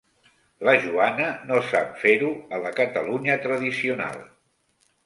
La 0.67 0.73
Joana 0.85 1.27
no 1.51 1.61
sap 1.73 1.93
fer-ho 2.05 2.33
a 2.59 2.63
la 2.65 2.73
Catalunya 2.81 3.39
tradicional. 3.47 4.23